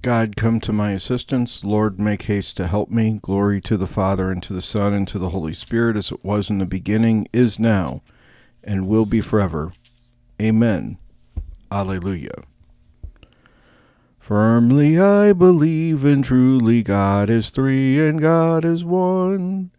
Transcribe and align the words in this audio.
God, 0.00 0.36
come 0.36 0.60
to 0.60 0.72
my 0.72 0.92
assistance. 0.92 1.64
Lord, 1.64 1.98
make 1.98 2.22
haste 2.22 2.56
to 2.58 2.68
help 2.68 2.90
me. 2.90 3.18
Glory 3.20 3.60
to 3.62 3.76
the 3.76 3.86
Father, 3.86 4.30
and 4.30 4.42
to 4.44 4.52
the 4.52 4.62
Son, 4.62 4.94
and 4.94 5.08
to 5.08 5.18
the 5.18 5.30
Holy 5.30 5.54
Spirit, 5.54 5.96
as 5.96 6.12
it 6.12 6.24
was 6.24 6.48
in 6.48 6.58
the 6.58 6.66
beginning, 6.66 7.26
is 7.32 7.58
now, 7.58 8.02
and 8.62 8.86
will 8.86 9.06
be 9.06 9.20
forever. 9.20 9.72
Amen. 10.40 10.98
Alleluia. 11.70 12.44
Firmly 14.20 15.00
I 15.00 15.32
believe, 15.32 16.04
and 16.04 16.22
truly 16.22 16.82
God 16.82 17.28
is 17.28 17.50
three, 17.50 17.98
and 17.98 18.20
God 18.20 18.64
is 18.64 18.84
one. 18.84 19.70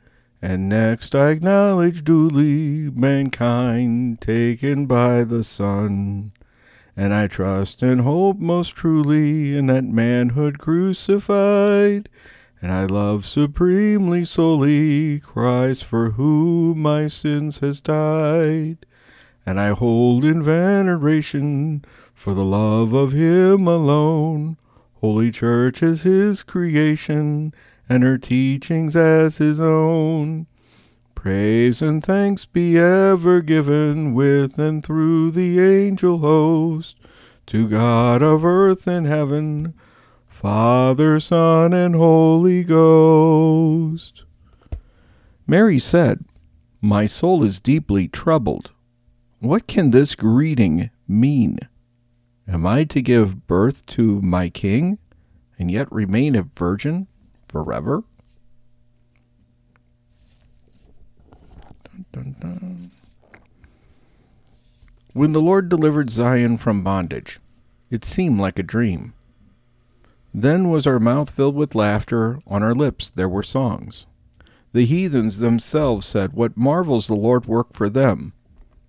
And 0.41 0.67
next 0.67 1.15
I 1.15 1.29
acknowledge 1.29 2.03
duly 2.03 2.89
mankind 2.89 4.21
taken 4.21 4.85
by 4.85 5.23
the 5.23 5.43
Son. 5.43 6.31
And 6.99 7.13
I 7.13 7.27
trust 7.27 7.81
and 7.81 8.01
hope 8.01 8.39
most 8.39 8.75
truly 8.75 9.57
in 9.57 9.67
that 9.67 9.85
manhood 9.85 10.59
crucified. 10.59 12.09
And 12.61 12.73
I 12.73 12.87
love 12.87 13.25
supremely 13.25 14.25
solely 14.25 15.21
Christ 15.21 15.85
for 15.85 16.11
whom 16.11 16.79
my 16.79 17.07
sins 17.07 17.59
has 17.59 17.79
died. 17.79 18.85
And 19.45 19.61
I 19.61 19.69
hold 19.69 20.25
in 20.25 20.43
veneration 20.43 21.85
for 22.13 22.33
the 22.33 22.43
love 22.43 22.91
of 22.91 23.13
him 23.13 23.65
alone. 23.65 24.57
Holy 24.95 25.31
Church 25.31 25.81
is 25.81 26.03
his 26.03 26.43
creation, 26.43 27.53
and 27.87 28.03
her 28.03 28.17
teachings 28.17 28.97
as 28.97 29.37
his 29.37 29.61
own. 29.61 30.47
Praise 31.21 31.81
and 31.81 32.01
thanks 32.01 32.45
be 32.45 32.77
ever 32.77 33.41
given 33.41 34.13
with 34.13 34.57
and 34.57 34.81
through 34.81 35.31
the 35.31 35.59
angel 35.59 36.19
host 36.19 36.95
to 37.45 37.67
God 37.67 38.21
of 38.21 38.45
earth 38.45 38.87
and 38.87 39.05
heaven, 39.05 39.73
Father, 40.29 41.19
Son, 41.19 41.73
and 41.73 41.93
Holy 41.93 42.63
Ghost. 42.63 44.23
Mary 45.45 45.77
said, 45.77 46.23
My 46.79 47.05
soul 47.05 47.43
is 47.43 47.59
deeply 47.59 48.07
troubled. 48.07 48.71
What 49.39 49.67
can 49.67 49.91
this 49.91 50.15
greeting 50.15 50.89
mean? 51.05 51.59
Am 52.47 52.65
I 52.65 52.85
to 52.85 53.01
give 53.01 53.45
birth 53.45 53.85
to 53.87 54.21
my 54.21 54.47
king 54.47 54.99
and 55.57 55.69
yet 55.69 55.91
remain 55.91 56.37
a 56.37 56.43
virgin 56.43 57.07
forever? 57.45 58.05
Dun, 62.11 62.35
dun. 62.39 62.91
When 65.13 65.33
the 65.33 65.41
Lord 65.41 65.69
delivered 65.69 66.09
Zion 66.09 66.57
from 66.57 66.83
bondage, 66.83 67.39
it 67.89 68.05
seemed 68.05 68.39
like 68.39 68.59
a 68.59 68.63
dream. 68.63 69.13
Then 70.33 70.69
was 70.69 70.85
our 70.85 70.99
mouth 70.99 71.31
filled 71.31 71.55
with 71.55 71.75
laughter, 71.75 72.39
on 72.45 72.61
our 72.61 72.75
lips 72.75 73.09
there 73.09 73.27
were 73.27 73.43
songs. 73.43 74.05
The 74.71 74.85
heathens 74.85 75.39
themselves 75.39 76.05
said, 76.05 76.33
What 76.33 76.55
marvels 76.55 77.07
the 77.07 77.15
Lord 77.15 77.47
work 77.47 77.73
for 77.73 77.89
them! 77.89 78.33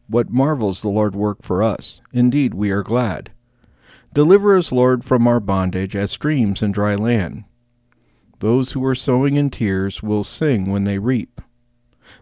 What 0.09 0.31
marvels 0.31 0.83
the 0.83 0.91
Lord 0.91 1.15
work 1.15 1.43
for 1.43 1.63
us! 1.63 2.03
Indeed, 2.13 2.53
we 2.53 2.71
are 2.71 2.83
glad. 2.83 3.31
Deliver 4.13 4.57
us, 4.57 4.73
Lord, 4.73 5.05
from 5.05 5.27
our 5.27 5.41
bondage, 5.41 5.97
as 5.97 6.11
streams 6.11 6.63
in 6.63 6.73
dry 6.73 6.97
land. 6.97 7.45
Those 8.41 8.73
who 8.73 8.85
are 8.85 8.95
sowing 8.95 9.37
in 9.37 9.49
tears 9.51 10.03
will 10.03 10.25
sing 10.25 10.71
when 10.71 10.85
they 10.85 10.99
reap. 10.99 11.41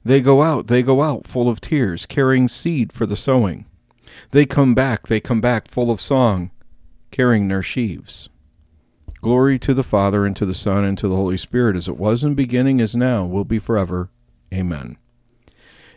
They 0.05 0.21
go 0.21 0.43
out, 0.43 0.67
they 0.69 0.83
go 0.83 1.03
out, 1.03 1.27
full 1.27 1.49
of 1.49 1.61
tears, 1.61 2.07
carrying 2.07 2.49
seed 2.49 2.93
for 2.93 3.07
the 3.07 3.17
sowing. 3.17 3.67
They 4.31 4.47
come 4.47 4.75
back, 4.75 5.07
they 5.07 5.21
come 5.21 5.41
back, 5.41 5.69
full 5.69 5.91
of 5.91 6.01
song, 6.01 6.51
carrying 7.11 7.49
their 7.49 7.63
sheaves. 7.63 8.29
Glory 9.21 9.59
to 9.59 9.75
the 9.75 9.83
Father, 9.83 10.25
and 10.25 10.37
to 10.37 10.47
the 10.47 10.55
Son, 10.55 10.85
and 10.85 10.97
to 10.99 11.09
the 11.09 11.17
Holy 11.17 11.37
Spirit, 11.37 11.77
as 11.77 11.89
it 11.89 11.97
was 11.97 12.23
in 12.23 12.35
beginning, 12.35 12.81
is 12.81 12.95
now, 12.95 13.25
will 13.27 13.45
be 13.45 13.59
forever. 13.59 14.11
Amen. 14.53 14.97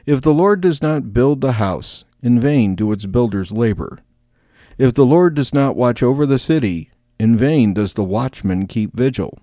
If 0.05 0.21
the 0.21 0.33
Lord 0.33 0.61
does 0.61 0.81
not 0.81 1.13
build 1.13 1.41
the 1.41 1.53
house, 1.53 2.03
in 2.21 2.39
vain 2.39 2.75
do 2.75 2.91
its 2.91 3.05
builders 3.05 3.51
labor. 3.51 3.99
If 4.77 4.93
the 4.93 5.05
Lord 5.05 5.35
does 5.35 5.53
not 5.53 5.75
watch 5.75 6.01
over 6.01 6.25
the 6.25 6.39
city, 6.39 6.89
in 7.19 7.37
vain 7.37 7.73
does 7.73 7.93
the 7.93 8.03
watchman 8.03 8.65
keep 8.65 8.93
vigil. 8.95 9.37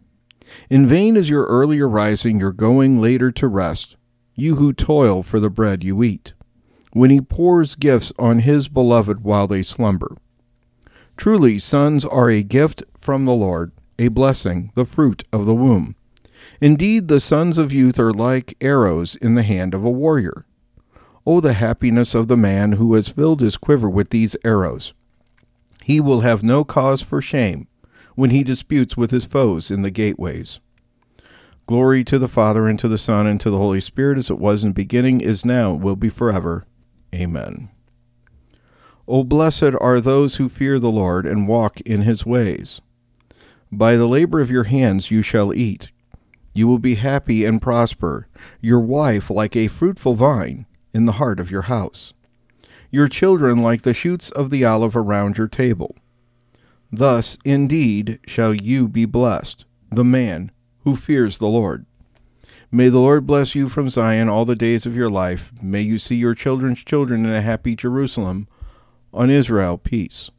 In 0.68 0.86
vain 0.86 1.16
is 1.16 1.30
your 1.30 1.44
earlier 1.44 1.88
rising, 1.88 2.40
your 2.40 2.52
going 2.52 3.00
later 3.00 3.30
to 3.30 3.46
rest, 3.46 3.96
you 4.38 4.56
who 4.56 4.72
toil 4.72 5.22
for 5.22 5.40
the 5.40 5.50
bread 5.50 5.82
you 5.82 6.02
eat, 6.02 6.32
when 6.92 7.10
he 7.10 7.20
pours 7.20 7.74
gifts 7.74 8.12
on 8.18 8.40
his 8.40 8.68
beloved 8.68 9.24
while 9.24 9.46
they 9.46 9.62
slumber. 9.62 10.16
Truly, 11.16 11.58
sons 11.58 12.04
are 12.04 12.30
a 12.30 12.42
gift 12.42 12.84
from 12.96 13.24
the 13.24 13.32
Lord, 13.32 13.72
a 13.98 14.08
blessing, 14.08 14.70
the 14.74 14.84
fruit 14.84 15.24
of 15.32 15.44
the 15.44 15.54
womb. 15.54 15.96
Indeed, 16.60 17.08
the 17.08 17.20
sons 17.20 17.58
of 17.58 17.72
youth 17.72 17.98
are 17.98 18.12
like 18.12 18.56
arrows 18.60 19.16
in 19.16 19.34
the 19.34 19.42
hand 19.42 19.74
of 19.74 19.84
a 19.84 19.90
warrior. 19.90 20.46
Oh, 21.26 21.40
the 21.40 21.54
happiness 21.54 22.14
of 22.14 22.28
the 22.28 22.36
man 22.36 22.72
who 22.72 22.94
has 22.94 23.08
filled 23.08 23.40
his 23.40 23.56
quiver 23.56 23.90
with 23.90 24.10
these 24.10 24.36
arrows! 24.44 24.94
He 25.82 26.00
will 26.00 26.20
have 26.20 26.42
no 26.42 26.64
cause 26.64 27.02
for 27.02 27.20
shame 27.20 27.66
when 28.14 28.30
he 28.30 28.44
disputes 28.44 28.96
with 28.96 29.10
his 29.10 29.24
foes 29.24 29.70
in 29.70 29.82
the 29.82 29.90
gateways. 29.90 30.60
Glory 31.68 32.02
to 32.02 32.18
the 32.18 32.28
Father, 32.28 32.66
and 32.66 32.78
to 32.78 32.88
the 32.88 32.96
Son, 32.96 33.26
and 33.26 33.38
to 33.42 33.50
the 33.50 33.58
Holy 33.58 33.82
Spirit, 33.82 34.16
as 34.16 34.30
it 34.30 34.38
was 34.38 34.62
in 34.62 34.70
the 34.70 34.74
beginning, 34.74 35.20
is 35.20 35.44
now, 35.44 35.74
will 35.74 35.96
be 35.96 36.08
forever. 36.08 36.64
Amen. 37.14 37.68
O 39.06 39.22
blessed 39.22 39.74
are 39.78 40.00
those 40.00 40.36
who 40.36 40.48
fear 40.48 40.78
the 40.78 40.90
Lord 40.90 41.26
and 41.26 41.46
walk 41.46 41.82
in 41.82 42.02
his 42.02 42.24
ways. 42.24 42.80
By 43.70 43.96
the 43.96 44.06
labor 44.06 44.40
of 44.40 44.50
your 44.50 44.64
hands 44.64 45.10
you 45.10 45.20
shall 45.20 45.52
eat. 45.52 45.90
You 46.54 46.66
will 46.66 46.78
be 46.78 46.94
happy 46.94 47.44
and 47.44 47.60
prosper, 47.60 48.28
your 48.62 48.80
wife 48.80 49.28
like 49.28 49.54
a 49.54 49.68
fruitful 49.68 50.14
vine 50.14 50.64
in 50.94 51.04
the 51.04 51.12
heart 51.12 51.38
of 51.38 51.50
your 51.50 51.62
house, 51.62 52.14
your 52.90 53.08
children 53.08 53.60
like 53.60 53.82
the 53.82 53.92
shoots 53.92 54.30
of 54.30 54.48
the 54.48 54.64
olive 54.64 54.96
around 54.96 55.36
your 55.36 55.48
table. 55.48 55.94
Thus, 56.90 57.36
indeed, 57.44 58.20
shall 58.26 58.54
you 58.54 58.88
be 58.88 59.04
blessed, 59.04 59.66
the 59.90 60.02
man 60.02 60.50
who 60.88 60.96
fears 60.96 61.36
the 61.36 61.46
Lord. 61.46 61.84
May 62.70 62.88
the 62.88 62.98
Lord 62.98 63.26
bless 63.26 63.54
you 63.54 63.68
from 63.68 63.90
Zion 63.90 64.30
all 64.30 64.46
the 64.46 64.56
days 64.56 64.86
of 64.86 64.96
your 64.96 65.10
life. 65.10 65.52
May 65.60 65.82
you 65.82 65.98
see 65.98 66.16
your 66.16 66.34
children's 66.34 66.82
children 66.82 67.26
in 67.26 67.34
a 67.34 67.42
happy 67.42 67.76
Jerusalem. 67.76 68.48
On 69.12 69.28
Israel, 69.28 69.76
peace. 69.76 70.30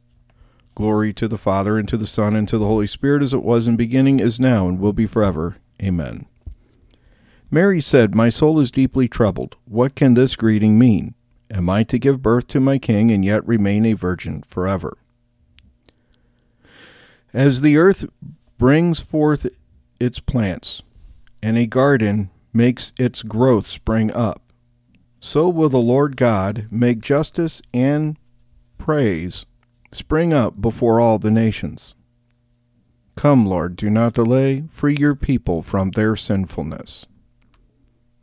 Glory 0.74 1.12
to 1.12 1.28
the 1.28 1.38
Father, 1.38 1.78
and 1.78 1.88
to 1.88 1.96
the 1.96 2.06
Son, 2.06 2.34
and 2.34 2.48
to 2.48 2.58
the 2.58 2.66
Holy 2.66 2.88
Spirit, 2.88 3.22
as 3.22 3.32
it 3.32 3.44
was 3.44 3.68
in 3.68 3.76
beginning, 3.76 4.18
is 4.18 4.40
now, 4.40 4.66
and 4.66 4.80
will 4.80 4.92
be 4.92 5.06
forever. 5.06 5.56
Amen. 5.80 6.26
Mary 7.48 7.80
said, 7.80 8.14
My 8.14 8.28
soul 8.28 8.58
is 8.58 8.72
deeply 8.72 9.06
troubled. 9.06 9.54
What 9.66 9.94
can 9.94 10.14
this 10.14 10.34
greeting 10.34 10.78
mean? 10.78 11.14
Am 11.48 11.70
I 11.70 11.84
to 11.84 11.98
give 11.98 12.22
birth 12.22 12.48
to 12.48 12.60
my 12.60 12.78
king 12.78 13.12
and 13.12 13.24
yet 13.24 13.46
remain 13.46 13.84
a 13.86 13.92
virgin 13.92 14.42
forever? 14.42 14.98
As 17.32 17.60
the 17.60 17.76
earth 17.76 18.04
brings 18.58 19.00
forth 19.00 19.46
its 20.00 20.18
plants, 20.18 20.82
and 21.42 21.56
a 21.56 21.66
garden 21.66 22.30
makes 22.52 22.92
its 22.98 23.22
growth 23.22 23.66
spring 23.66 24.10
up. 24.12 24.42
So 25.20 25.48
will 25.48 25.68
the 25.68 25.78
Lord 25.78 26.16
God 26.16 26.66
make 26.70 27.00
justice 27.00 27.60
and 27.72 28.16
praise 28.78 29.44
spring 29.92 30.32
up 30.32 30.60
before 30.60 31.00
all 31.00 31.18
the 31.18 31.30
nations. 31.30 31.94
Come, 33.16 33.44
Lord, 33.44 33.76
do 33.76 33.90
not 33.90 34.14
delay. 34.14 34.64
Free 34.70 34.96
your 34.98 35.14
people 35.14 35.62
from 35.62 35.90
their 35.90 36.16
sinfulness. 36.16 37.06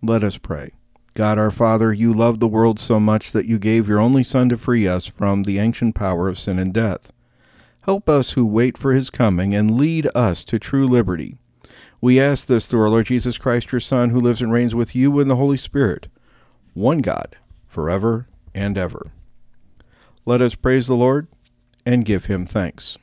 Let 0.01 0.23
us 0.23 0.37
pray. 0.37 0.71
God 1.13 1.37
our 1.37 1.51
Father, 1.51 1.93
you 1.93 2.13
loved 2.13 2.39
the 2.39 2.47
world 2.47 2.79
so 2.79 2.99
much 2.99 3.31
that 3.31 3.45
you 3.45 3.59
gave 3.59 3.87
your 3.87 3.99
only 3.99 4.23
Son 4.23 4.49
to 4.49 4.57
free 4.57 4.87
us 4.87 5.05
from 5.05 5.43
the 5.43 5.59
ancient 5.59 5.93
power 5.93 6.29
of 6.29 6.39
sin 6.39 6.57
and 6.57 6.73
death. 6.73 7.11
Help 7.81 8.09
us 8.09 8.31
who 8.31 8.45
wait 8.45 8.77
for 8.77 8.93
his 8.93 9.09
coming 9.09 9.53
and 9.53 9.77
lead 9.77 10.09
us 10.15 10.43
to 10.45 10.59
true 10.59 10.87
liberty 10.87 11.37
we 11.99 12.19
ask 12.19 12.47
this 12.47 12.67
through 12.67 12.81
our 12.81 12.89
Lord 12.89 13.07
Jesus 13.07 13.37
Christ, 13.37 13.71
your 13.71 13.81
Son, 13.81 14.11
who 14.11 14.19
lives 14.19 14.41
and 14.41 14.51
reigns 14.51 14.75
with 14.75 14.95
you 14.95 15.19
in 15.19 15.27
the 15.27 15.35
Holy 15.35 15.57
Spirit, 15.57 16.07
one 16.73 16.99
God, 17.01 17.35
forever 17.67 18.27
and 18.53 18.77
ever. 18.77 19.11
Let 20.25 20.41
us 20.41 20.55
praise 20.55 20.87
the 20.87 20.95
Lord 20.95 21.27
and 21.85 22.05
give 22.05 22.25
him 22.25 22.45
thanks. 22.45 22.97